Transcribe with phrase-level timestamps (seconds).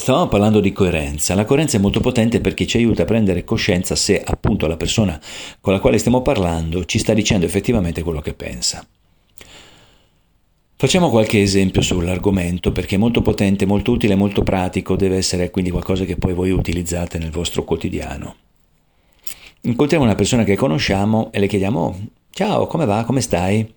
[0.00, 1.34] Stavamo parlando di coerenza.
[1.34, 5.20] La coerenza è molto potente perché ci aiuta a prendere coscienza se appunto la persona
[5.60, 8.82] con la quale stiamo parlando ci sta dicendo effettivamente quello che pensa.
[10.74, 15.70] Facciamo qualche esempio sull'argomento perché è molto potente, molto utile, molto pratico, deve essere quindi
[15.70, 18.36] qualcosa che poi voi utilizzate nel vostro quotidiano.
[19.60, 23.70] Incontriamo una persona che conosciamo e le chiediamo ciao, come va, come stai?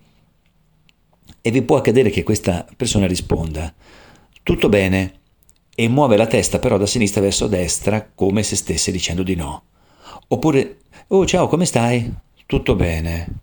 [1.42, 3.70] E vi può accadere che questa persona risponda
[4.42, 5.18] tutto bene
[5.74, 9.64] e muove la testa però da sinistra verso destra come se stesse dicendo di no.
[10.28, 12.12] Oppure, oh ciao, come stai?
[12.46, 13.40] Tutto bene.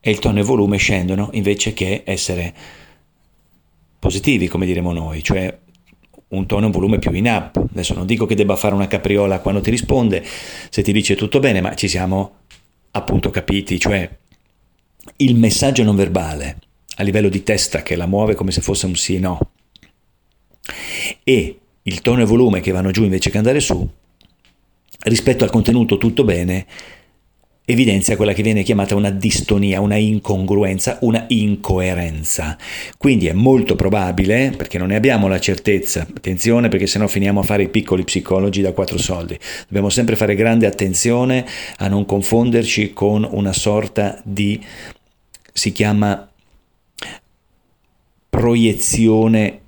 [0.00, 2.54] E il tono e il volume scendono invece che essere
[3.98, 5.58] positivi, come diremo noi, cioè
[6.28, 7.56] un tono e un volume più in up.
[7.56, 10.24] Adesso non dico che debba fare una capriola quando ti risponde,
[10.68, 12.36] se ti dice tutto bene, ma ci siamo
[12.92, 14.08] appunto capiti, cioè
[15.16, 16.58] il messaggio non verbale
[16.96, 19.38] a livello di testa che la muove come se fosse un sì e no
[21.24, 23.86] e il tono e volume che vanno giù invece che andare su,
[25.04, 26.66] rispetto al contenuto tutto bene,
[27.66, 32.58] evidenzia quella che viene chiamata una distonia, una incongruenza, una incoerenza.
[32.98, 37.44] Quindi è molto probabile, perché non ne abbiamo la certezza, attenzione perché sennò finiamo a
[37.44, 41.46] fare i piccoli psicologi da quattro soldi, dobbiamo sempre fare grande attenzione
[41.78, 44.62] a non confonderci con una sorta di,
[45.52, 46.28] si chiama
[48.28, 49.60] proiezione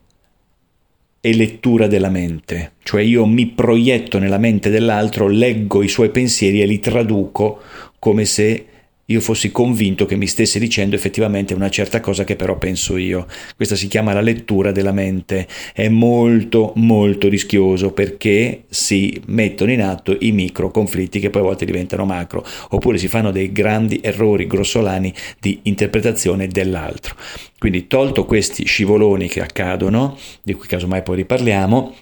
[1.27, 6.63] e lettura della mente, cioè io mi proietto nella mente dell'altro, leggo i suoi pensieri
[6.63, 7.59] e li traduco
[7.99, 8.65] come se
[9.07, 13.27] io fossi convinto che mi stesse dicendo effettivamente una certa cosa che però penso io.
[13.55, 15.47] Questa si chiama la lettura della mente.
[15.73, 21.45] È molto molto rischioso perché si mettono in atto i micro conflitti che poi a
[21.45, 27.15] volte diventano macro, oppure si fanno dei grandi errori grossolani di interpretazione dell'altro.
[27.59, 31.95] Quindi tolto questi scivoloni che accadono, di cui casomai poi riparliamo,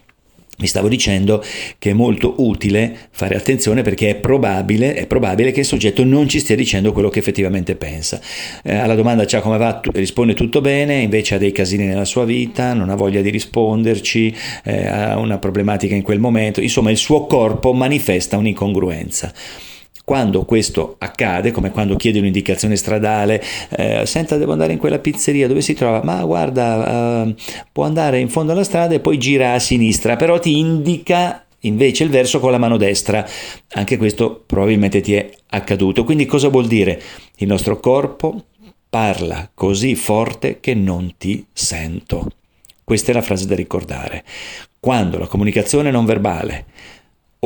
[0.59, 1.43] mi stavo dicendo
[1.79, 6.29] che è molto utile fare attenzione perché è probabile, è probabile, che il soggetto non
[6.29, 8.21] ci stia dicendo quello che effettivamente pensa.
[8.63, 12.25] Eh, alla domanda ciao come va risponde tutto bene, invece ha dei casini nella sua
[12.25, 14.35] vita, non ha voglia di risponderci,
[14.65, 19.33] eh, ha una problematica in quel momento, insomma il suo corpo manifesta un'incongruenza.
[20.05, 25.49] Quando questo accade, come quando chiedi un'indicazione stradale, eh, senta devo andare in quella pizzeria,
[25.49, 26.03] dove si trova?
[26.05, 27.35] Ma guarda, eh,
[27.73, 32.05] può andare in fondo alla strada e poi gira a sinistra, però ti indica invece
[32.05, 33.27] il verso con la mano destra.
[33.73, 36.05] Anche questo probabilmente ti è accaduto.
[36.05, 37.01] Quindi cosa vuol dire?
[37.37, 38.45] Il nostro corpo
[38.91, 42.29] parla così forte che non ti sento.
[42.85, 44.23] Questa è la frase da ricordare.
[44.79, 46.67] Quando la comunicazione non verbale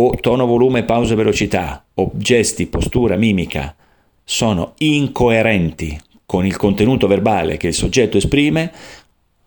[0.01, 3.75] o tono, volume, pausa, velocità, o gesti, postura, mimica
[4.23, 8.71] sono incoerenti con il contenuto verbale che il soggetto esprime,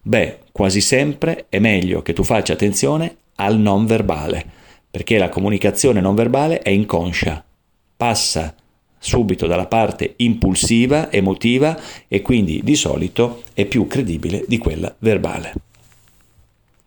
[0.02, 4.44] beh, quasi sempre è meglio che tu faccia attenzione al non verbale,
[4.90, 7.44] perché la comunicazione non verbale è inconscia,
[7.96, 8.54] passa
[8.98, 15.54] subito dalla parte impulsiva, emotiva e quindi di solito è più credibile di quella verbale.